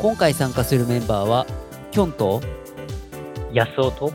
[0.00, 1.46] 今回参加するメンバーは
[1.90, 2.40] キョンと
[3.52, 4.10] 安尾と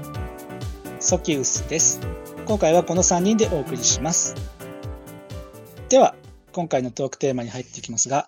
[1.00, 2.00] ソキウスです。
[2.48, 4.34] 今回はこの3人でお送りします。
[5.90, 6.16] では、
[6.54, 8.28] 今回のトークテーマに入っていきますが、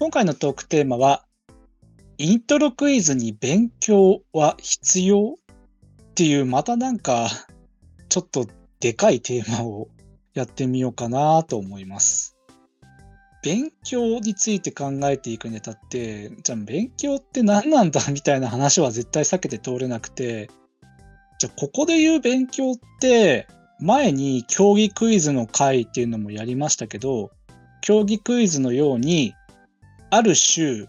[0.00, 1.24] 今回のトークテーマは、
[2.18, 5.36] イントロクイズに勉強は必要
[6.10, 7.28] っていう、またなんか、
[8.08, 8.48] ちょっと
[8.80, 9.86] でかいテーマを
[10.34, 12.35] やってみようかなと思います。
[13.46, 18.00] 勉強について考えていくにあたって、じゃあ勉強って何なんだ？
[18.10, 20.50] みたいな話は絶対避けて通れなくて、
[21.38, 23.46] じゃあここで言う勉強って、
[23.78, 27.30] 前に競技クイズの回っていうのもやりましたけど、
[27.82, 29.32] 競技クイズのように、
[30.10, 30.86] ある種、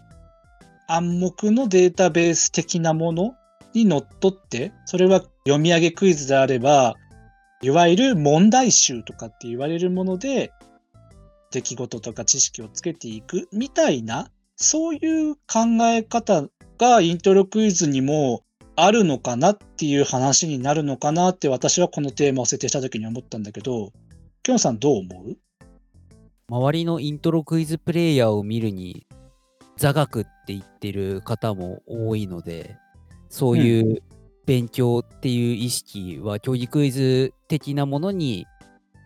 [0.88, 3.36] 暗黙のデータベース的なもの
[3.72, 6.96] にのっとって、それは読み上げクイズであれば、
[7.62, 10.50] いわゆる問題集とかって言われるもので、
[11.50, 16.44] 出来事とか知識をつけていくみたいな、そういう考え方
[16.78, 18.42] がイントロクイズにも
[18.76, 23.92] あるのかなっていう話になるのかなって私はこのテーマを設定した時に思ったんだけど、
[24.42, 25.36] きょんさんどう思う？
[26.48, 29.06] 周りのイントロクイズプレイヤーを見るに
[29.76, 32.76] 座学って言ってる方も多いので
[33.28, 34.02] そういう
[34.46, 38.46] 勉強っていう意識は競技クイズ的なものに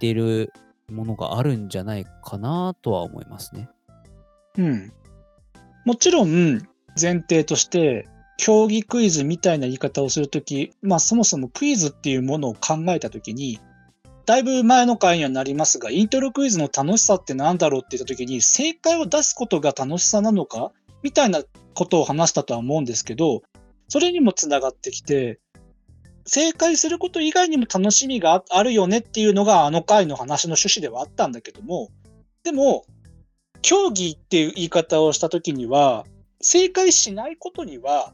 [0.00, 0.52] 出る
[0.90, 3.68] ものがあるんじゃないかなとは思いますね。
[4.58, 4.92] うん。
[5.84, 6.60] もちろん
[7.00, 8.06] 前提として
[8.36, 13.60] 競技クイズみたいな言い方をするとき、まあそもそもクイズっていうものを考えたときに、
[14.24, 20.72] だいぶ前の回にはなりますが、イントロクイズの楽しさって何だろうって言ったときに、正解を出すことが楽しさなのか
[21.02, 21.42] みたいな
[21.74, 23.42] ことを話したとは思うんですけど、
[23.88, 25.40] それにもつながってきて、
[26.24, 31.90] 正解すること以外にも楽しみがああるよねっていうのがあの回の話の趣旨ではあったんだけども、
[32.44, 32.84] でも、
[33.62, 36.04] 競技っていう言い方をしたときには、
[36.40, 38.12] 正解しないことには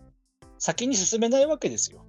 [0.59, 2.05] 先に進めないわけですよ。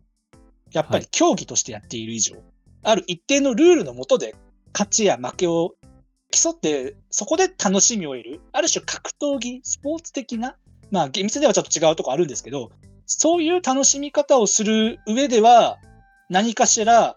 [0.71, 2.35] やっぱり競技としてやっている以上、
[2.83, 4.35] ある一定のルールのもとで
[4.73, 5.75] 勝ちや負けを
[6.31, 10.57] 競って、そこで楽しみを得る、ある種格闘技、スポーツ的な、
[10.91, 12.71] まあ厳密ではちょっと違うとこあるんですけど、
[13.05, 15.79] そういう楽しみ方をする上では、
[16.29, 17.15] 何かしら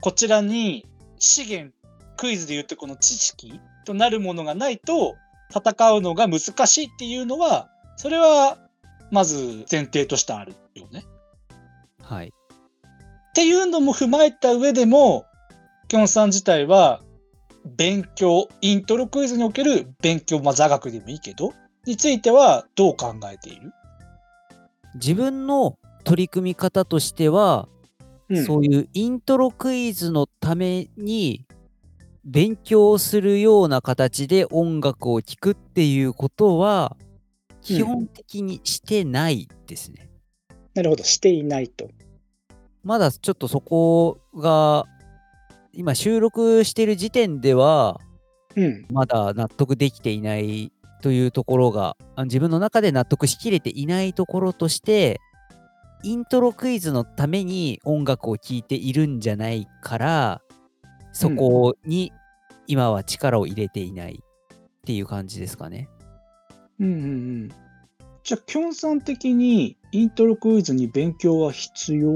[0.00, 0.86] こちらに
[1.18, 1.74] 資源、
[2.16, 5.16] クイズで言うとこの知識となるものがないと
[5.50, 8.58] 戦うのが難しいっていうのは、それは
[9.10, 11.04] まず前提としてあるよね。
[12.02, 12.28] はい。
[12.28, 15.24] っていうのも踏まえた上でも、
[15.88, 17.02] きょんさん自体は
[17.64, 21.52] 勉強、イントロクイズにおける勉強、まあ座学でもいいけど、
[21.84, 23.72] についてはどう考えている？
[24.94, 27.68] 自分の取り組み方としては、
[28.28, 31.46] うんそういうイントロクイズのために
[32.24, 36.96] 勉強するような形で音楽を聴くっていうことは
[37.60, 40.10] 基本的にしてないですね。
[40.74, 41.88] なるほど、していないと。
[42.82, 44.86] まだちょっとそこが
[45.72, 48.00] 今収録してる時点では
[48.56, 48.86] うん。
[48.90, 50.72] まだ納得できていない
[51.02, 55.20] というところがあ自分の中で納得しきれていないところとして
[56.06, 60.40] イントロクイズのために音楽を聴いているんじゃないから
[61.12, 62.12] そこに
[62.68, 64.56] 今は力を入れていないっ
[64.86, 65.88] ていう感じですかね。
[66.78, 67.06] うんうんう
[67.46, 67.48] ん。
[68.22, 72.12] じゃあ、きょんさん的にイントロクイズに勉強は必要？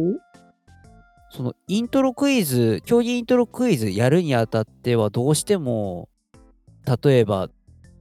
[1.32, 6.08] そのイントロクイズ競技イントロクイズやるにあたってはどうしても
[7.02, 7.48] 例えば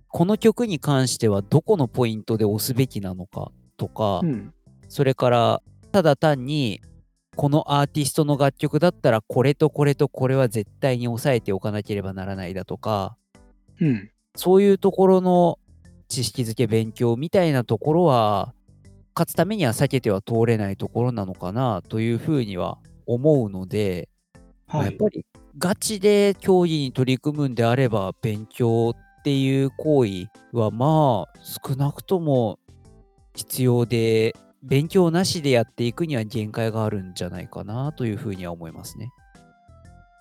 [0.08, 4.54] この曲に関してはどこのポイントで押すべきなのかとか、ん。
[4.88, 6.82] それからただ単に
[7.36, 13.16] このアーティストの楽曲だったらこれとこれとこれは絶対に押さえておかなければならないだとか
[13.80, 14.12] うん。
[14.36, 15.60] そういうところの
[16.08, 18.54] 知識づけ勉強みたいなところは
[19.16, 24.10] 勝つためには避けては通れないところなのかなというふうには思うので、
[24.68, 24.88] まあはい。
[24.88, 25.26] やっぱり
[25.58, 32.60] ガチで競技に取り組むんであれば勉強っていう行為はまあ少なくとも
[33.36, 39.12] 必要で勉強なしでやっていくには限界があるんじゃないかなというふうには思いますね。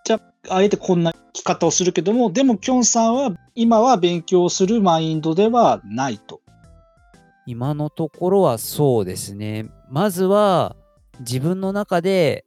[0.05, 6.40] じゃあ、あえてこんな聞き方をするけども、でも、きょんさんは今は勉強するマインドではないと。
[7.46, 9.67] 今のところはそうですね。
[9.90, 10.76] まずは
[11.20, 12.44] 自分の中で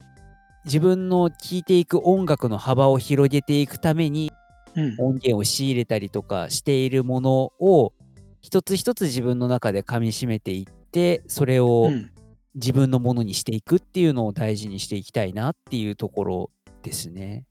[0.66, 4.32] 自分の聴いていく音楽の幅を広げていくために
[4.76, 4.96] うん。
[5.00, 7.94] 音源を仕入れたりとかしているものを
[8.42, 12.12] 一つ一つ自分の中で噛みしめていってそれをうん。
[12.56, 16.52] 自分のものにしていくっていうのを大事にしていきたいなっていうところ
[16.84, 17.46] ですね。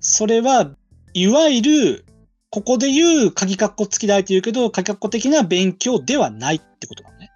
[0.00, 0.74] それは、
[1.14, 2.04] いわゆる、
[2.50, 7.30] ここで言う、鍵括弧付き台と言うけど、鍵括弧的な勉強ではないってことだね。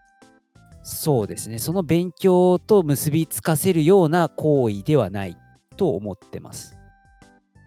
[0.83, 1.59] そうですね。
[1.59, 5.37] その勉強と結びつかせるような行為ではない
[5.77, 6.77] と思ってます。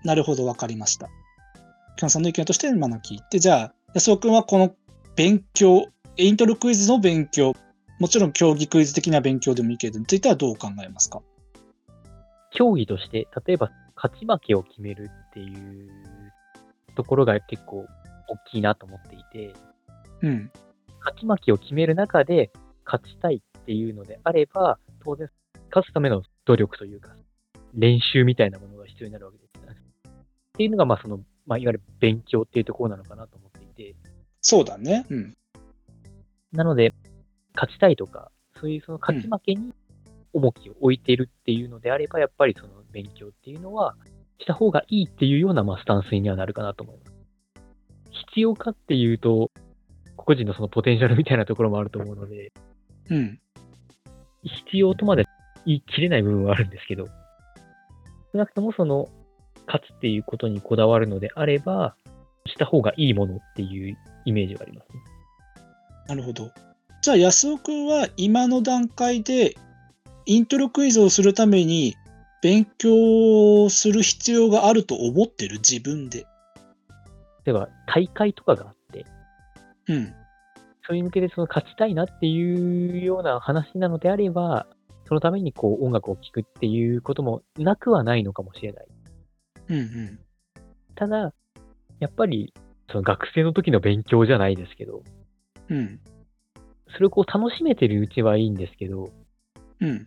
[0.03, 1.09] なるほど、わかりました。
[1.97, 4.75] きょんさんの意見として今の聞いて、じゃあ、安尾くんはこの
[5.15, 5.85] 勉強、
[6.17, 7.53] イントロクイズの勉強、
[7.99, 11.21] もちろん競技クイズ的な勉強でもいいけど、についてはどう考えますか？
[12.51, 15.89] 競技として、例えば勝ち負けを決めるっていう
[16.95, 17.85] ところが結構
[18.27, 19.53] 大きいなと思っていて、
[20.21, 20.51] うん。
[21.01, 22.51] 勝ち負けを決める中で
[22.85, 25.29] 勝ちたいっていうのであれば、当然
[25.69, 27.15] 勝つための努力というか、
[27.73, 29.77] 練習みたいなものが必要になるわけですよね。
[29.77, 30.11] っ
[30.57, 33.95] ていうのが、まあその、まあいわゆる勉強っていうところなのかなと思っていて、
[34.41, 35.05] そうだね。
[35.09, 35.33] うん。
[36.51, 36.91] なので、
[37.55, 39.73] 勝ちたいとか、そういうその勝ち負けに
[40.33, 43.95] 重きを置いているっていうのであれば、やっぱりその勉強っていうのは、
[44.39, 47.13] した方がいいっていうようなまあスタンスにはなるかなと思います。
[48.29, 49.51] 必要かっていうと、
[50.15, 52.51] 個々人のそのポテンシャルみたいなところもあると思うので、
[53.09, 53.39] うん。
[54.43, 55.25] 必要とまで
[55.65, 57.07] 言い切れない部分はあるんですけど、
[58.31, 59.09] 少なくともその、
[59.65, 61.95] 勝つっていうことにこだわるのであれば、
[62.45, 64.99] した方がいいものっていうイメージはありますね。
[66.07, 66.49] なるほど。
[67.09, 69.55] じゃあ、安尾くんは今の段階で、
[70.27, 71.95] イントロクイズをするために、
[72.43, 75.55] 勉強する必要があると思ってる？
[75.55, 76.27] 自分で。
[77.45, 79.07] 例えば、大会とかがあって、
[79.87, 80.13] うん。
[80.87, 84.67] そういう向けでその勝ちたいなっていうような話なのであれば、
[85.07, 88.87] そのためにこう音楽を聴くっていうこともなくはないのかもしれない。
[89.69, 90.19] うんうん。
[90.93, 91.33] ただ、
[91.99, 92.53] やっぱり
[92.91, 95.01] その学生の時の勉強じゃないですけど、
[95.69, 95.99] うん。
[96.93, 99.09] それをこう楽しめてるうちはいいんですけど、
[99.79, 100.05] うん。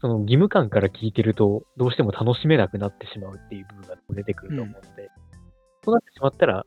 [0.00, 5.10] その義務感から聞いてると、どうしても楽しめなくなってしまうっていう部分が出てくると思うので、
[5.84, 6.66] そうなってしまったら、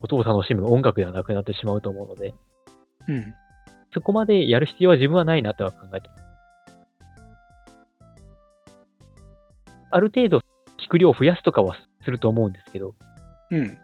[0.00, 2.34] 音を楽しむ音楽ではなくなってしまうと思うので、
[3.08, 3.34] うん。
[3.92, 6.22] そこまでやる必要は自分はないなとは考えてます。
[9.90, 10.38] ある程度、
[10.78, 12.94] 聞く量を増やすとかはすると思うんですけど、
[13.50, 13.78] うん。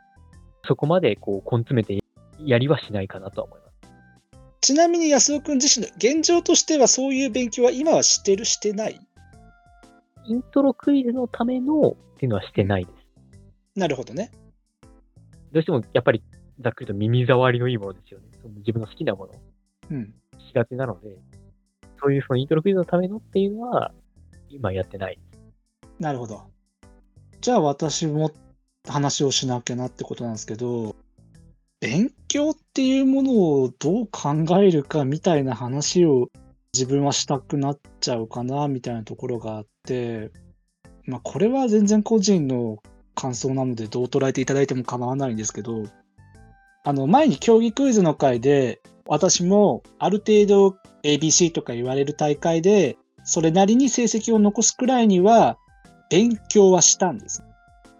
[0.64, 2.02] そこまでこう根詰めて
[2.44, 3.65] やりはしないかなとは思います。
[4.66, 9.00] ちなみに安尾くん自身の現状としてはそういう勉強は今はしてるしてない？
[10.24, 13.78] イントロクイズのためのっていうのはしてないです。
[13.78, 14.32] なるほどね。
[15.52, 16.24] どうしてもやっぱり
[16.58, 18.26] ざっくりと耳障りのいいものですよね。
[18.42, 19.36] その自分の好きなものを
[19.92, 20.12] うん。
[20.50, 21.10] しがちなので、
[22.02, 23.92] そういうそのイントロクイズのためのっていうのは
[24.48, 25.20] 今やってない。
[26.00, 26.42] なるほど。
[27.40, 28.32] じゃあ私も
[28.88, 30.96] 話をしなきゃなってことなんですけど、
[31.80, 36.30] 勉強っていうものをどう考えるかみたいな話を
[36.72, 40.30] 自分はしたくなっちゃうかなみたいなところがあって、
[41.04, 42.78] まあこれは全然個人の
[43.14, 45.84] 感想なのでどう捉えていただいても構わないんですけど、
[46.84, 55.58] あの前に競技クイズの回で私もある程度 ABC とか言われる大会でそれなりに成績を残すくらいには
[56.10, 57.42] 勉強はしたんです。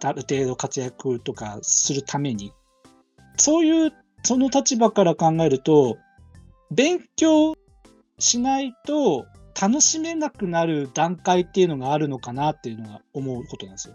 [0.05, 2.53] ある程度活躍とかするために。
[3.37, 5.99] そういう、その立場から考えると、
[6.71, 7.55] 勉強
[8.19, 9.27] しないと
[9.61, 13.95] 楽しめなくなる段階っていうのがあるのかなっていうのが思うことなんですよ。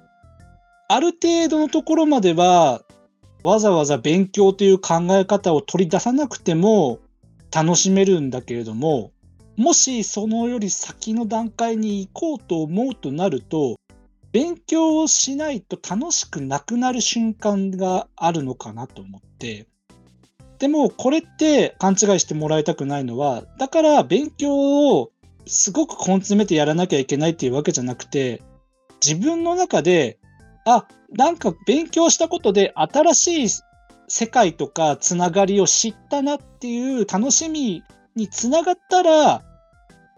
[0.87, 2.81] ある程度のところまでは、
[3.43, 6.99] わざわざ勉強という考え方を取り出さなくても
[7.53, 9.11] 楽しめるんだけれども、
[9.57, 13.75] もしそのより先の段階に行こうと思うとなると、
[14.31, 19.67] 勉強をしないと楽しくなくなる瞬間があるのかなと思って。
[20.59, 25.11] でもこれって勘違いしてもらいたくないのは、だから勉強を
[25.47, 28.41] すごく根詰めてやらなきゃいけないっていうわけじゃなくて、
[29.05, 30.19] 自分の中で、
[30.65, 33.47] あ、なんか勉強したことで新しい
[34.07, 37.83] 世界とかつながりを知ったなっていう楽しみ
[38.15, 39.43] につながったら、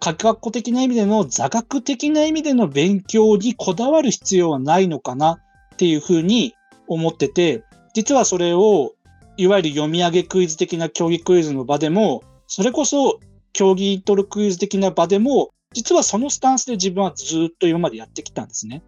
[0.03, 5.39] 科学的な意味での座学的な意味での勉強にこだわる必要はないのかな
[5.75, 6.55] っていうふうに
[6.87, 8.95] 思ってて、実はそれを
[9.37, 13.21] いわゆる読み上げクイズ的な競技クイズの場でも、それこそ
[13.53, 18.83] 競技イントロクイズ的な場でも、実はそのスタンスで自分はずっと今までやってきたんですね。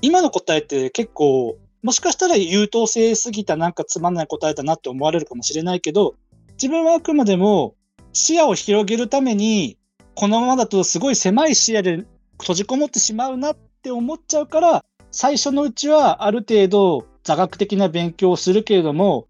[0.00, 6.14] 今の答えって結構、もしかしたら優等生すぎたなんかつまんない答えだなって思われるかもしれないけど、
[6.52, 7.74] 自分はあくまでも
[8.12, 9.76] 視野を広げるために、
[10.20, 12.04] このままだとすごい狭い視野で
[12.38, 19.28] 閉じこもってしまうなって思っちゃうから、最初のうちはある程度座学的な勉強をするけれども、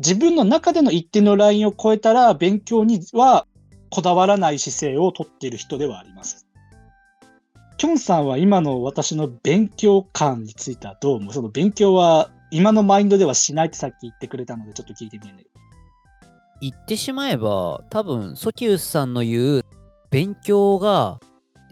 [0.00, 3.46] 自分の中での一定のラインを超えたら勉強には
[3.88, 6.48] こだわらない姿勢をとっている人ではあります。
[7.76, 11.32] きょんさんは今の私の勉強感についてはどう思う？
[11.34, 15.48] その勉強は今のマインドではしないってさっき言ってくれたのでちょっと聞いてみる。
[16.60, 19.64] 言ってしまえば多分ソキウスさんの言う
[20.12, 21.20] 勉強が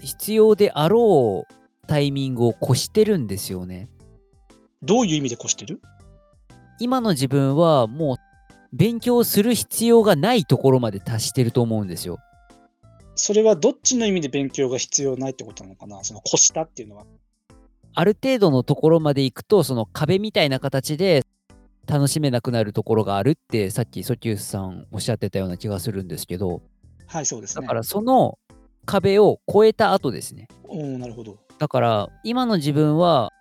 [0.00, 3.90] 必要であろうタイミングを越してるんですよね。
[4.82, 5.82] どういう意味で越してる？
[6.78, 8.16] 今の自分はもう
[8.72, 12.18] 勉強する必要がないところまで達してると思うんですよ。
[13.14, 16.02] それはどっちの意味で勉強が必要ないってことなのかな？
[16.02, 17.04] その越したっていうのは？
[17.92, 21.26] ある程度のところまで行くとその壁みたいな形で
[21.86, 26.62] 楽しめなくなるところがあるってさっきソキウスさんおっしゃってたような気がするんですけど
[27.10, 27.62] はい、そうですね。
[27.62, 28.38] だからその
[28.86, 30.48] 壁を越えた後ですね。
[30.64, 31.36] おーなるほど。
[31.58, 33.32] だから今の自分は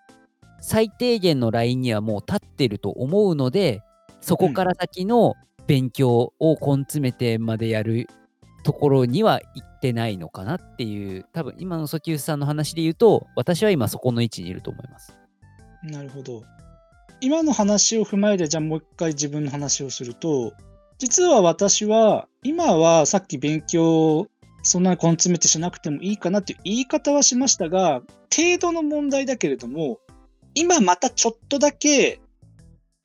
[0.60, 3.82] 最低限のラインにはもう立ってると思うので
[4.20, 5.36] そこから先の
[5.68, 8.10] 勉強を根詰めてまでやる
[8.64, 15.16] ところには行ってないのかなっていう多分今のソキウスさんの話で言うと私は今そこの位置にいると思います。
[15.84, 16.44] なるほど。
[17.22, 20.54] 今の話を踏まえて、じゃあもう一回自分の話をすると、
[21.00, 24.28] 実は私は、今はさっき勉強、
[24.64, 28.02] そんなに根詰めてしなくてもいいかなっていう言い方はしましたが、
[28.36, 30.00] 程度の問題だけれども、
[30.56, 32.20] 今またちょっとだけ、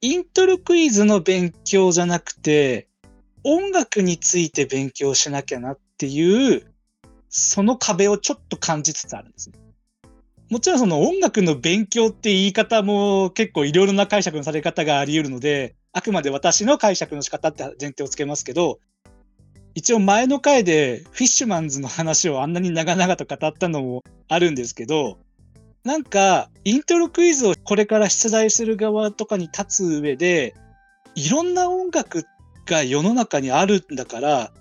[0.00, 2.88] イントロクイズの勉強じゃなくて、
[3.44, 6.66] 音楽について勉強しなきゃなっていう、
[7.28, 9.58] その壁をちょっと感じつつあるんですね。
[10.50, 18.80] もちろんその音楽の勉強って言い方も結構いろいろな解釈のされ方があり得るので、あくまで私の解釈の仕方って前提をつけますけど、
[19.76, 25.18] 一応前の回でフィッシュマンズの話をあんなに長々と語ったのもあるんですけど、
[25.84, 30.54] なんかイントロクイズをこれから出題する側とかに立つ上で、
[31.14, 32.24] いろんな音楽
[32.66, 34.52] が世の中にあるんだから、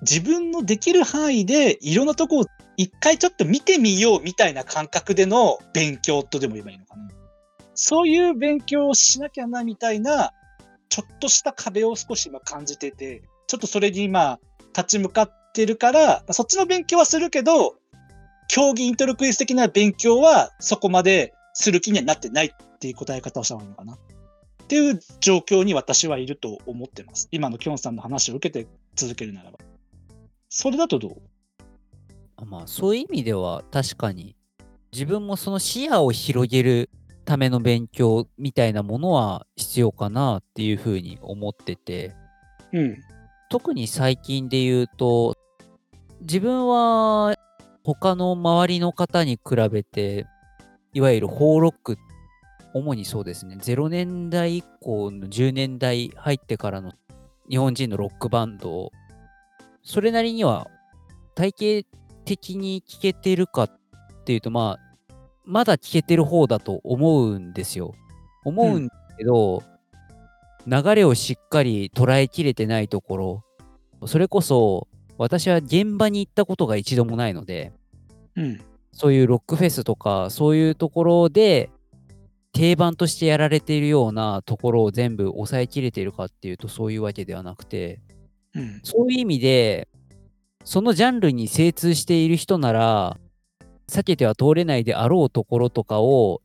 [0.00, 2.46] 自分のできる範囲でいろんなとこを
[2.78, 7.08] 一回ちょっと見てみようみたいな感覚での勉強とでも言えばいいのかな。
[7.74, 10.32] そういう勉強をしなきゃなみたいな、
[10.88, 14.38] ちょっとした壁を少し今感じてて、ちょっとそれに今
[14.76, 17.76] 立ち向かってるから、そっちの勉強はするけど、
[18.48, 23.94] 競技イントロクイズ的な勉強はそこまでする気にはなってないっていう答え方をした方がいいのかな。
[23.94, 27.28] っていう状況に私はいると思ってます。
[27.30, 29.58] 今のきょんさんの話を受けて続けるならば。
[30.48, 31.20] それだとどう？
[32.36, 34.36] あまあそういう意味では確かに
[34.92, 36.90] 自分もその視野を広げる
[37.28, 42.14] ための勉強みたいなものは必要かなっていうふうに思ってて
[42.72, 42.96] うん。
[43.50, 45.34] 特に最近で言うと
[46.22, 47.34] 自分は
[47.84, 50.26] 他の周りの方に比べて
[50.94, 51.98] いわゆるホーロック
[52.72, 56.92] 主にそうですね0年代以降の10年代入ってからの
[57.50, 58.90] 日本人のロックバンド
[59.82, 60.66] それなりには
[61.34, 61.86] 体系
[62.24, 63.70] 的に聞けてるかっ
[64.24, 64.87] ていうとまあ
[65.48, 67.94] まだ聞けてる方だと思うんですよ
[68.44, 69.62] 思うんだけど、
[70.66, 74.86] 流れをしっかり捉えきれてないところそれこそ
[75.16, 77.72] 私は現場に行ったことが一度もないので
[78.36, 78.60] うん。
[78.92, 81.70] そういうロックフェスとかそういうところで
[82.52, 88.00] 定番としてやられているようなところを全部抑えきれているかっていうとそういうわけではなくて
[88.54, 88.80] うん。
[88.82, 89.88] そういう意味で
[90.64, 93.16] そのジャンルに精通している人なら
[93.90, 96.42] 避けては通れないであろうところとかを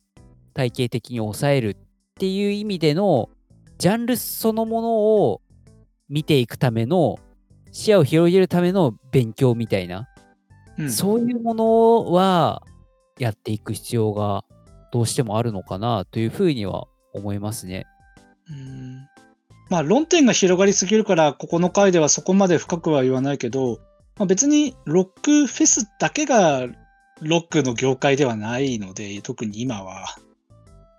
[0.54, 1.76] 体系的に抑えるっ
[2.18, 3.28] ていう意味での
[3.78, 5.42] ジャンルそのものを
[6.08, 7.18] 見ていくための
[7.72, 10.08] 視野を広げるための勉強みたいな。
[10.78, 12.62] うん、そういうものは
[13.18, 14.44] やっていく必要が
[14.92, 17.86] どうしてもあるのかなというふうには思いますね。
[18.48, 19.08] うん。
[19.70, 23.78] まあ論点が広がりすぎるから、ここの回ではそこまで深くは言わないけど、
[24.16, 26.68] まあ、別にロックフェスだけが
[27.24, 30.06] ロックの業界ではないので、特に今は。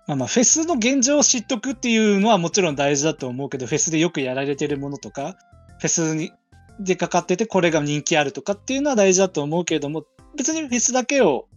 [0.06, 5.36] まあまあフェスの現状を知っとくっていうのはもちろん大事だと思うけど、フェスでよくやられてるものとか、
[5.78, 6.32] フェスに
[6.78, 10.04] でかかっててこれが人気あるとかっていうのは大事だと思うけれども、
[10.36, 11.48] 別にフェスだけを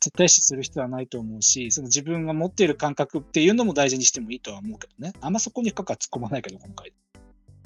[0.00, 5.12] 絶対視する必要はないと思うし、その自分が持っている感覚っていうのも大事にしてもいいとは思うけどね。
[5.20, 6.92] あんまそこに深くは突っ込まないけど、今回。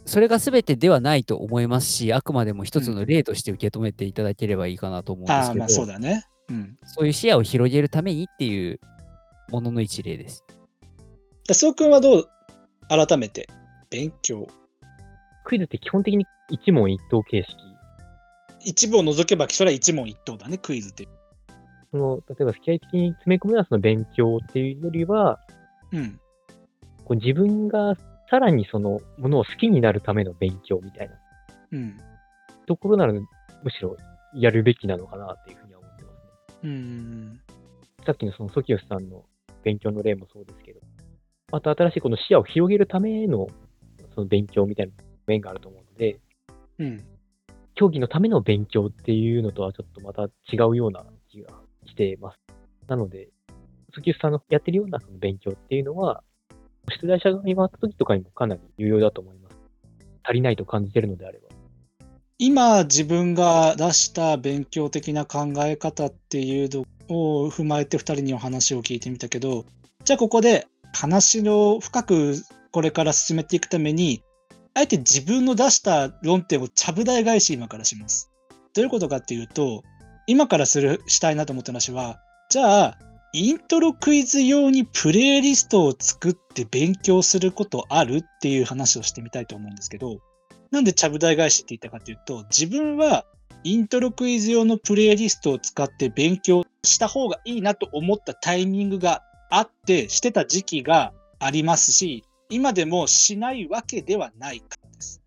[0.04, 6.25] それが全てではないと思いますし、あくまでも一つの例として受け止めていただければいいかなと思うんでああ、すけど、まあそうだね。
[6.48, 6.78] うん。
[6.84, 8.80] そういう視野を広げるためにっていう
[9.50, 10.44] ものの一例です。
[11.46, 12.28] で、そうくんはどう
[12.88, 13.48] 改めて
[13.90, 14.46] 勉強？
[15.44, 17.56] クイズって基本的に一問一答形式？
[18.64, 21.06] 一部を除けば、それは一問一答だね、クイズって。
[21.92, 25.38] その、例えば、気合的に詰め込むのはその勉強っていうよりは、
[25.92, 26.20] うん。
[27.04, 27.94] こう自分が
[28.28, 31.14] さらにそのものを好きになるための勉強みたいな
[31.70, 31.96] うん。
[32.66, 33.22] ところなら、む
[33.70, 33.96] しろ
[34.34, 35.75] やるべきなのかなっていうふうに。
[36.66, 37.40] うん。
[38.04, 39.25] さっきのそのソキヨスさんの
[39.62, 40.80] 勉強の例もそうですけど、
[41.52, 43.46] また新しいこの視野を広げるための
[44.14, 44.92] その勉強みたいな
[45.26, 46.18] 面があると思うので、
[46.78, 47.04] うん。
[47.75, 51.50] 競技のための勉強っていうのとはちょっとまた違うような気が
[51.87, 52.38] しています。
[52.88, 53.28] なので、
[53.94, 56.23] ソキヨスさんのやってるようなその勉強っていうのは、
[57.00, 59.56] 出題者側に回った時とかにもかなり有用だと思います。
[60.25, 61.45] 足りないと感じてるのであれば。
[62.38, 69.64] 今、自分が出した勉強的な考え方っていうのを踏まえて2人にお話を聞いてみたけど、
[70.05, 72.35] じゃあここで話の深く
[72.73, 74.23] これから進めていくために、
[74.75, 78.31] あえて自分の出した論点をちゃぶ台返し今からします。
[78.75, 79.83] どういうことかっていうと、
[80.26, 82.99] 今からする、したいなと思った話は、じゃあ、
[83.33, 90.19] イントロクイズ用にプレイリストを作って勉強することあるっていう話をしてみたいと思うんですけど、
[90.70, 93.25] なんでちゃぶ台返しって言ったかっていうと、自分は
[93.64, 105.20] イントロクイズ用のプレイリストを使って勉強した方がいいなと思ったタイミングがあって、してた時期がありますし、今でもしないわけではないからです。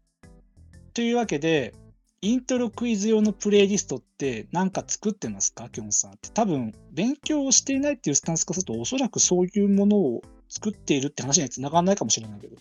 [0.94, 1.74] というわけで、
[2.22, 5.70] イントロクイズ用のプレイリストって何か作ってますか？
[5.70, 6.30] きょんさんって。
[6.32, 12.58] 多分、勉強をしていないっていうスタンスからすると、おそらくそういうものを作っているって話には繋がらないかもしれないけど。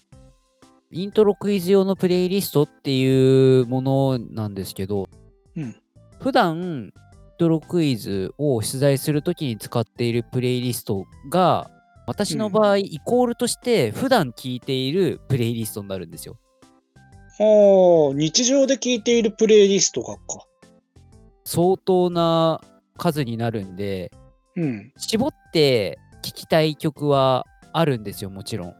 [0.90, 5.08] イントロクイズ用のプレイリストっていうものなんですけど、
[5.56, 5.76] うん
[6.20, 6.92] 普段、イン
[7.38, 11.70] トロクイズを出題するときに使っているプレイリストが、
[12.06, 16.38] 私の場合、イコールとして普段聞いているプレイリストになるんですよ。
[17.38, 20.44] ああ、日常で聞いているプレイリストがか。
[21.44, 22.60] 相当な
[22.96, 24.10] 数になるんで、
[24.56, 24.92] うん。
[24.96, 28.74] 絞って聞きたい曲はあるんですよ、もちろん。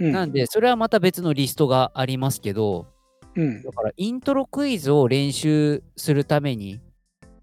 [0.00, 0.12] うん。
[0.12, 2.86] なんで、それはまた別のリストがありますけど、
[3.34, 3.62] うん。
[3.62, 6.80] だからイントロクイズを練習するために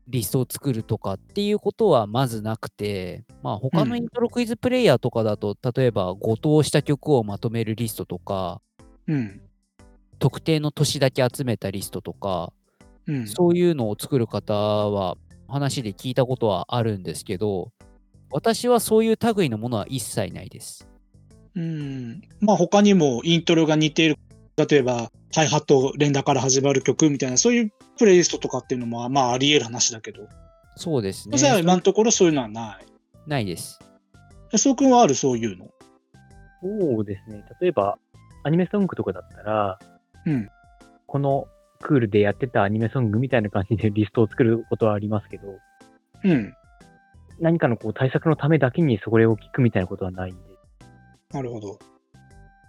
[0.07, 8.61] リストを作るとかっていうことはまずなくて、まあ他のうんイントロクイズプレイヤーとかだと、例えば誤答した曲をまとめるリストとか、
[9.07, 9.41] うん。
[10.19, 12.53] 特定の年だけ集めたリストとか、
[13.07, 13.27] うん。
[13.27, 17.71] そういうのを作る方は話で聞いたことはあるんですけど、
[18.31, 20.87] 私はそういう類のものは一切ないです。
[21.55, 22.21] うん。
[22.41, 24.17] まあ他にもイントロが似ている。
[24.57, 30.27] 例えば、ハイハット連打から始まる曲みたいな、そういうプレイリストとかっていうのも、まああり得る話だけど。
[30.77, 31.37] そうですね。
[31.37, 33.29] じゃあ今のところそういうのはない？
[33.29, 33.79] ないです。
[34.55, 35.15] そうくんはある？
[35.15, 35.69] そういうの？
[36.61, 37.43] そうですね。
[37.61, 37.97] 例えば、
[38.43, 39.79] アニメソングとかだったら、
[40.25, 40.49] うん。
[41.05, 41.47] この
[41.81, 45.43] クールでやってたアニメソングみたいな感じでリストを作ることはありますけど、
[46.23, 46.53] うん。
[47.39, 50.54] 何かのこう対策のためだけにそれを聞くみたいなことはないんで。
[51.35, 51.79] なるほど。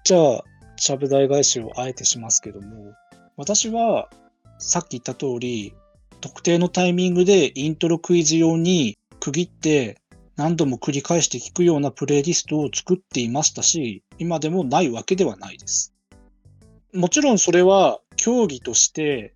[0.03, 0.45] じゃあ、
[0.77, 2.95] ちゃぶ台返しをあえてしますけども、
[3.37, 4.11] 私は
[4.59, 5.73] さっき言った通り、
[6.21, 10.01] 特定のタイミングでイントロクイズ用に区切って
[10.35, 15.95] 何度も繰り返して聞くようなプレイリストを作っていましたし、今でもないわけではないです。
[16.93, 19.33] もちろんそれは競技として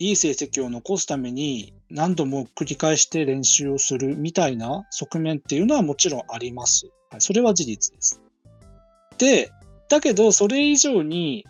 [0.00, 6.90] いい成績を残すために何度も繰り返して練習をするみたいな側面っていうのはもちろんあります。
[7.20, 8.20] それは事実です。
[9.18, 9.52] で、
[9.88, 11.44] だけどそれ以上に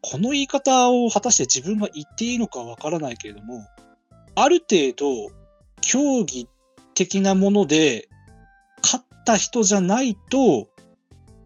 [0.00, 3.66] この言い方を果たして自分が言っていいのかわからないけれども、
[4.34, 5.32] ある程度
[5.80, 6.48] 競技
[6.94, 8.08] 的なもので
[8.82, 10.68] 勝った人じゃないと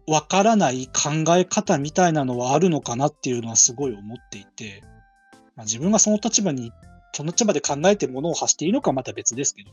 [0.07, 4.81] わからない考え方みたいなのはあるのかなっていうのはすごい思っていて、
[5.55, 6.71] まあ、自分がその立場に、
[7.13, 9.71] その立場で考えてものを発していいのかまた別ですけど、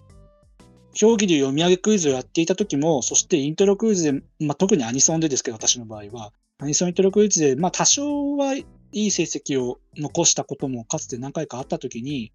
[0.95, 12.33] 競技で読み上げクイズをやっていた時も、そしてイントロクイズで、まあ、特にアニソンでですけど、私の場合は、アニソンイントロクイズで、まあ多少はいい成績を残したこともかつて何回かあった時に、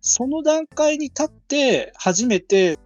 [0.00, 2.78] その段階に立って初めて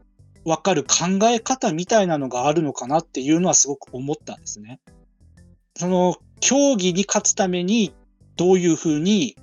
[0.44, 4.80] 分かる考え方みたいなのがあるのかなっていうのはすごく思ったんですね。
[5.76, 7.92] その競技に勝つために
[8.36, 9.36] どういうふうに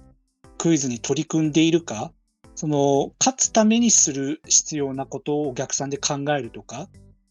[0.57, 2.11] クイズに取り組んでいるか、
[2.57, 6.89] その勝つためにする必要なことを逆算で考えるとか、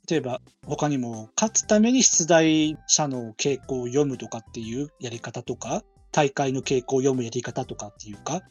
[0.09, 8.43] 例えば他にも勝つために出題者の傾向を読むとかっていうやり方とか、大会の傾向を読むやり方とかっていうか、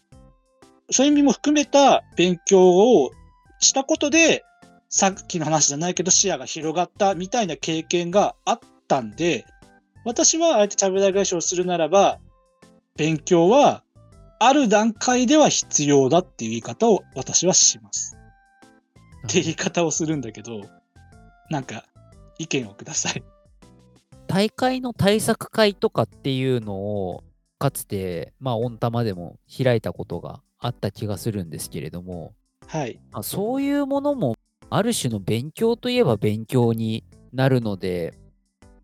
[0.91, 3.11] そういう意味も含めた勉強を
[3.59, 4.43] したことで、
[4.89, 8.59] さっきの話じゃないけど視野が広がったみたいな経験があっ
[8.89, 9.45] たんで、
[10.03, 12.19] 私はあえてちゃぶ台返しをするならば、
[12.97, 13.84] 勉強は
[14.39, 18.17] ある段階では必要だっていう言い方を私はします。
[19.27, 20.61] って言い方をするんだけど、
[21.49, 21.85] なんか
[22.37, 23.23] 意見をください。
[24.27, 27.23] 大会の対策会とかっていうのを
[27.59, 32.33] かつてまあ温玉でも開いたことがあった気がするんですけれども、
[32.67, 32.99] はい。
[33.11, 34.35] まあ、そういうものも
[34.69, 38.17] ある種の勉強といえば勉強になるので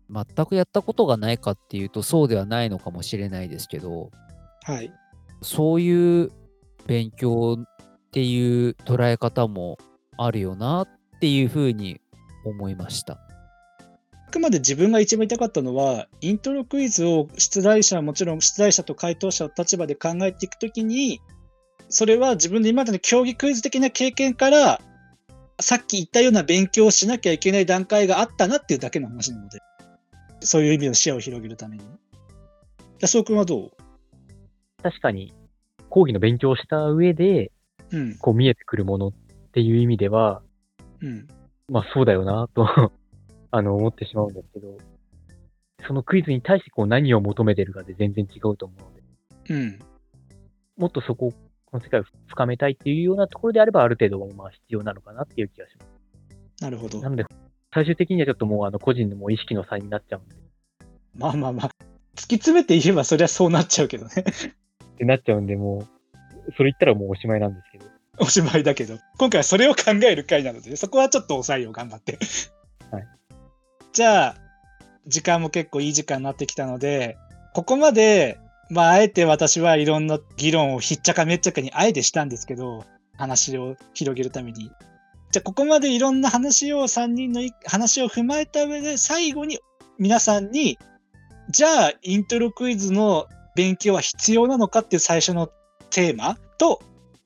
[0.08, 4.10] 全くやったことがないかっていうとそうではないのかもしれないですけど
[4.64, 4.92] はい。
[5.42, 6.30] そういう
[6.86, 7.64] 勉強っ
[8.12, 9.78] ていう捉え方も
[10.16, 10.88] あるよなっ
[11.20, 12.00] ていうふうに
[12.44, 13.18] 思いました。
[14.28, 21.20] あくまで自分が一番言いたかったのは、イントロクイズを出題者もちろん出題者と回答者の立場で考えていくときに、
[21.90, 24.80] それは自分の今までの競技クイズ的な経験から、
[25.60, 29.58] さっき言ったような勉強をしなきゃいけない段階があったなっていうだけの話なので、
[30.40, 31.84] そういう意味の視野を広げるために。
[33.00, 33.70] 安尾君はどう？
[34.82, 35.32] 確かに、
[35.88, 37.52] 講義の勉強をした上で、
[37.90, 38.16] うん。
[38.16, 39.12] こう見えてくるものっ
[39.52, 40.42] ていう意味では、
[41.00, 41.28] うん。
[41.68, 42.66] まあそうだよなと
[43.50, 44.78] あの思ってしまうんですけど、
[45.86, 49.02] そのクイズに対してこう何を求めてるかで全然違うと思うので、
[49.50, 49.78] うん。
[50.76, 51.32] もっとそこを、
[51.66, 56.64] この世界を深めたいっていうようなところであれば、ある程度まあ必要なのかなっていう気がします。
[56.64, 57.10] なるほどな。
[57.10, 57.24] ので、
[57.74, 60.36] 最終的にはちょっともうあの個人のもう意識の差になっちゃうんで、
[61.14, 61.70] まあまあまあ。
[62.14, 64.12] 突き詰めて言えばそりゃそうなっちゃうけどね。
[64.94, 65.86] ってなっちゃうんで、も
[66.48, 67.86] う、それ言ったらもうおしまいなんですけど、
[68.18, 72.18] おしまいだけど、今回はそれを考える回なので、そこはちょっと抑えよう、頑張って。
[72.90, 73.06] はい。
[73.92, 74.36] じゃあ、
[75.06, 77.16] 時間も結構いい時間になってきたので、
[77.54, 78.38] ここまで、
[78.70, 82.84] まあ、あえて私はいろんな議論をひっちゃかめっちゃかにあえてしたんですけど、
[83.16, 84.70] 話を広げるために。
[85.30, 89.58] じゃあ、ここまでいろんな話を3人のい話を踏まえた上で、最後に
[89.98, 90.78] 皆さんに、
[91.50, 95.50] じゃあ、イントロクイズの勉強は必要なのかっていう最初の
[95.90, 96.80] テーマと、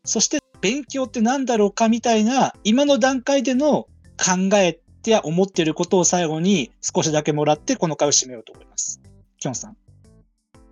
[0.05, 3.87] そして勉強って何だろうかみたいな今の段階での
[4.17, 9.01] 考えて思っていることを最後に少しだけもらってこの回を締めようと思います。
[9.39, 9.77] きょんさん。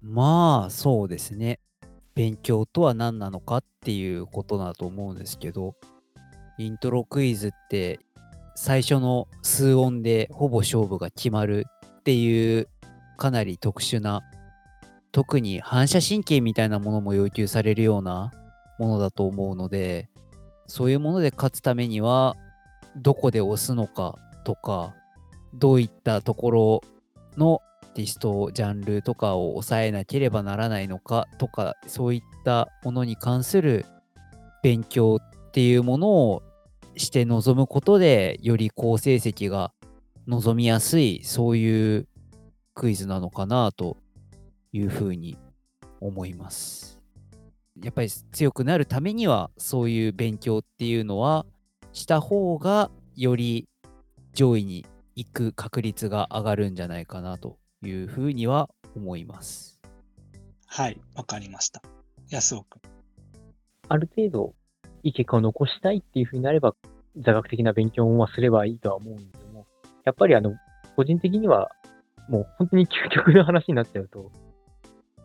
[0.03, 1.61] まあそうですね。
[2.15, 5.75] 勉強とは何なのかっていうことだと思うんですけど、
[6.59, 8.01] イントロクイズって
[8.55, 11.67] 最初の数音でほぼ勝負が決まる
[11.99, 12.69] っていう
[13.17, 14.23] かなり特殊な、
[15.15, 18.33] 特に反射神経みたいなものも要求されるような
[18.81, 20.11] ものだと思うので、
[20.67, 22.35] そういうもので勝つためには、
[22.97, 24.93] どこで押すのかとか、
[25.55, 26.81] どういったところ
[27.37, 27.63] の
[27.95, 33.87] ティスト、ジャンルとかを抑えなければならないのかとか、そういったものに関する
[34.65, 36.43] 勉強っていうものを
[36.97, 39.71] して臨むことで、より好成績が
[40.27, 42.09] 望みやすい、そういう
[42.75, 43.97] クイズなのかなと
[44.75, 45.39] いうふうに
[46.01, 47.01] 思います。
[47.81, 51.47] やっぱり強くなるためには、そういう勉強っていうのは
[51.93, 53.69] した方が、より
[54.33, 54.85] 上位に
[55.15, 59.81] 行く確率が上がるんじゃないかなというふうには思います。
[60.67, 61.81] はい、わかりました。
[62.31, 62.81] 安尾くん。
[63.89, 64.55] ある程度、
[65.05, 66.75] いい結果を残したいっていうふうになれば、
[67.17, 69.67] 座学的な勉強もすればいいとは思うんですけども、
[70.05, 70.57] やっぱりあの、
[70.97, 71.71] 個人的には、
[72.29, 74.33] もう本当に究極の話になっちゃうと、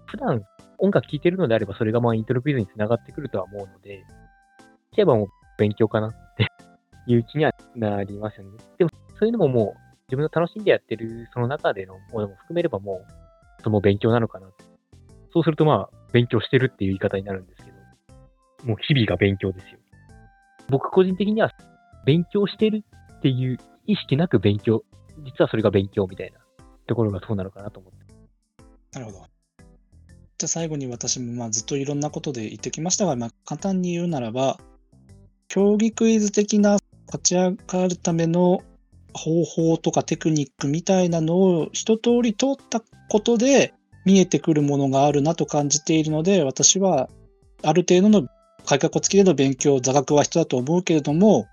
[0.09, 0.41] 普段
[0.79, 4.03] 音楽聴いてるのであれば、それがまあイントロクイズにつながってくるとは思うので、
[4.95, 6.47] じゃあもう勉強かなって
[7.07, 8.57] いう気にはなりますよね。
[8.77, 14.47] でも、そういうのももう自分の楽しんでやってるその中でのものも含めればもう、その勉強なのかな。
[15.31, 17.77] そうするとまあ、勉強してるっていう言い方になるんですけど、
[18.65, 19.79] もう日々が勉強ですよ。
[20.69, 21.51] 僕個人的には、
[22.05, 22.83] 勉強してる
[23.17, 24.83] っていう意識なく勉強、
[25.19, 26.39] 実はそれが勉強みたいな
[26.87, 28.99] ところがそうなのかなと思って。
[28.99, 29.38] なるほど。
[30.39, 34.57] じゃ最後に私もまあずっといろんなことで言ってきましたが、まあ、簡単に言うならば、
[35.49, 38.61] 競技クイズ的な勝ち上がるための
[39.13, 43.73] 方法とかテクニックみたいなのを一通り通ったことで
[44.05, 47.09] 見えてくるものがあるなと感じているので、私は
[47.61, 48.27] ある程度の
[48.65, 51.47] 改革付きでの勉強、座学は必要だと思うけれども、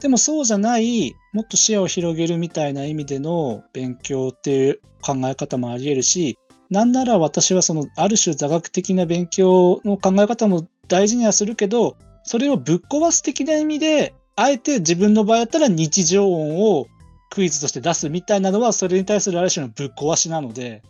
[0.00, 6.38] でもそうじゃない、もっと視野を広げるみたいな意味での勉強っていう考え方もあり得るし、
[6.70, 16.86] なんなら私はそのある種座学的な勉強の考え方も大事にはするけど、それをぶっ壊す的な意味で、あえて自分の場合だったら日常音を
[17.30, 20.82] クイズとして出すみたいなのは、それに対するある種のぶっ壊しなので、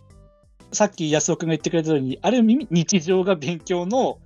[0.73, 4.19] さっき安尾君が言ってくれたように、ある意味日常が勉強の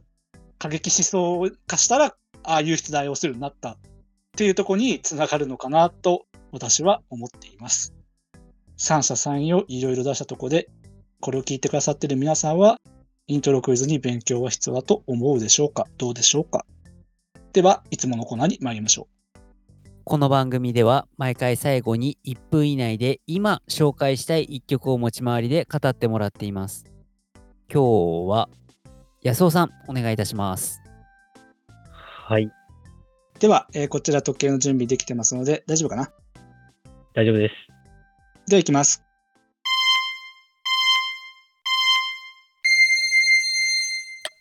[0.59, 3.77] 過激思想化したら、ああいう出題をするようになったっ
[4.37, 7.95] ていうとこにつながるのかなと私は思っています。
[8.77, 10.69] 三者三様いろいろ出したとこで、
[11.25, 12.77] これを聞いてくださってる皆さんは、
[13.29, 15.87] イントロクイズに勉強は必要だと思うでしょうか？
[15.97, 16.67] どうでしょうか？
[17.55, 19.39] では、いつものコーナーに参りましょう。
[20.05, 26.85] この番組では毎回最後に1分以内で今紹介したい1曲を持ち回りで語ってもらっています。
[27.73, 28.51] 今日は
[29.23, 30.83] 安尾さんお願いいたします。
[31.89, 32.51] はい。
[33.39, 36.13] では、えーこちら時計の準備できてますので、大丈夫かな？
[37.15, 37.55] 大丈夫です。
[38.51, 39.04] では行きます。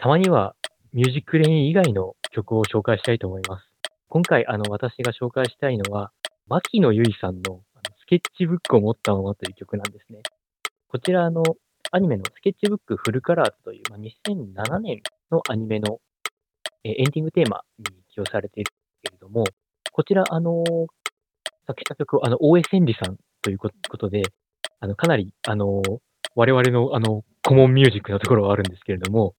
[0.04, 0.54] たまには
[0.92, 3.64] ミュージックレイン以外の曲を紹介したいと思います。
[4.10, 6.12] 今回、あの、私が紹介したいのは、
[6.50, 7.62] 牧野由依さんの
[8.02, 10.20] スケッチブックを持ったままという曲なんですね。
[10.90, 11.42] こちら、あの、
[11.92, 16.02] アニメのスケッチブック full color's という、まあ、2007年のアニメの、
[16.84, 19.46] えエンディングテーマに起用されているけれども、
[19.94, 20.66] こちら、あの、
[21.66, 24.24] 作詞作曲、あの、大江千里さんということで、
[24.82, 25.82] あの、かなり、あの、
[26.36, 29.36] 我々の、あの、コモンミュージックなところはあるんですけれども、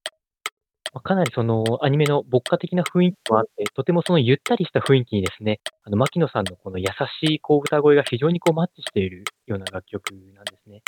[0.94, 6.87] まかなりそのアニメの牧歌的な雰囲気もあって、とてもそのゆったりした雰囲気にですね、あの、牧野さんのこの優
[7.20, 10.83] しいこう歌声が非常にこうマッチしているような楽曲なんですね。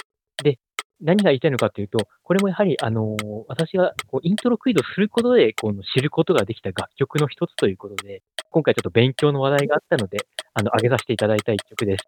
[0.44, 0.58] で、
[1.00, 3.16] 何が言いたいのかというと、これもやはり、あの
[3.48, 10.18] 私がこうイントロクイズをすることで、この知ることができた楽曲の一つということで、今回ちょっと勉強の話題があったので、
[10.54, 12.04] あの、上げさせていただいた一曲です。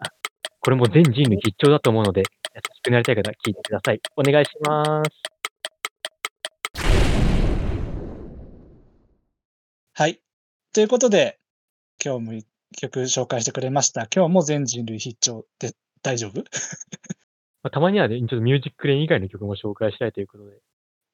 [0.00, 0.08] あ
[0.60, 2.22] これも全人類必聴だと思うので、
[2.54, 4.00] 優しくなりたい方、聴いてください。
[4.16, 5.31] お願いします。
[10.02, 10.20] はい。
[10.72, 11.38] ということで、
[12.04, 12.44] 今日も一
[12.76, 14.08] 曲紹介してくれました。
[14.12, 16.42] 今日も全人類必聴で大丈夫？
[17.62, 20.58] まあ、たまにはね、ちょっとミュージックレイン以外の曲も紹介したいということで、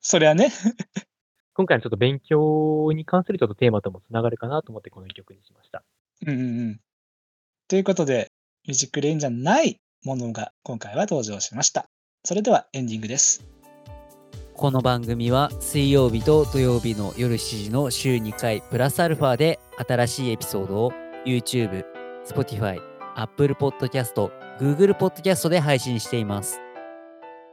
[0.00, 0.48] そりゃね。
[1.52, 5.84] 今回のちょっと勉強に関するちょっとテーマともつながるかなと思ってこの一曲にしました。
[6.22, 6.80] うんうんうん。
[7.68, 8.32] ということで、
[8.64, 11.90] ミュージックレインじゃないものが今回は登場しました。
[12.24, 13.57] それではエンディングです。
[14.58, 20.92] この番組は水曜日と土曜日の夜7時の週2回プラスアルファで新しいエピソードを
[21.24, 21.84] YouTube、
[22.26, 22.80] Spotify、
[23.14, 24.14] Apple Podcast、
[24.58, 26.60] Google Podcast で配信しています。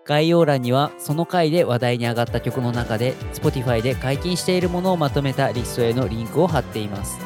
[0.03, 7.19] 概要欄にはその回で話題に上がった曲の中で Spotify で解禁しているものをまとめたリストへのリンクを貼っています。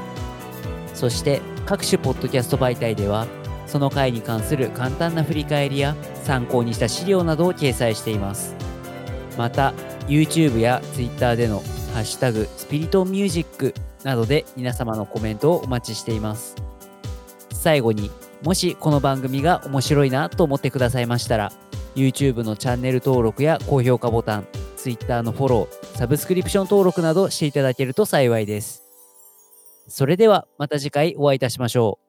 [0.94, 3.28] そして各種ポッドキャスト媒体では
[3.65, 8.59] その回に関する簡単な振り返りや参考にした資料などを掲載しています。
[9.39, 9.73] また
[10.10, 11.63] YouTube や Twitter での
[11.95, 13.73] 「ハッシュタグスピリトミュージック」
[14.04, 16.58] などで皆様のコメントをお待ちしています。
[17.54, 18.12] 最後に
[18.43, 21.54] もしこの番組が面白いなと思ってくださいましたら
[21.95, 28.84] YouTube のチャンネル登録や高評価ボタン Twitter のフォローサブスクリプション登録などしていただけると幸いです。
[29.88, 32.09] それではまた次回お会いいたしましょう。